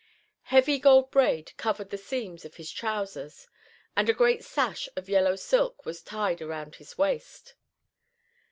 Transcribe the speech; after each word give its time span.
Heavy 0.45 0.79
gold 0.79 1.11
braid 1.11 1.55
covered 1.57 1.91
the 1.91 1.95
seams 1.99 2.43
of 2.43 2.55
his 2.55 2.71
trousers 2.71 3.47
and 3.95 4.09
a 4.09 4.13
great 4.13 4.43
sash 4.43 4.89
of 4.95 5.07
yellow 5.07 5.35
silk 5.35 5.85
was 5.85 6.01
tied 6.01 6.41
around 6.41 6.77
his 6.77 6.97
waist. 6.97 7.53